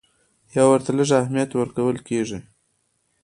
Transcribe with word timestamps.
یا 0.55 0.63
ورته 0.69 0.91
لږ 0.97 1.09
اهمیت 1.21 1.49
ورکول 1.53 1.97
کېږي. 2.07 2.39